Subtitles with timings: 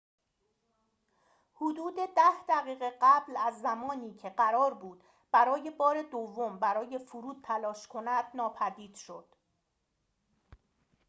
[1.53, 7.87] حدود ده دقیقه قبل از زمانی که قرار بود برای بار دوم برای فرود تلاش
[7.87, 9.25] کند ناپدید شد